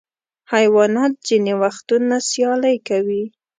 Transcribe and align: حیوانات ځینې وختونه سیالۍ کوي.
حیوانات 0.53 1.13
ځینې 1.27 1.53
وختونه 1.63 2.15
سیالۍ 2.29 2.77
کوي. 2.89 3.23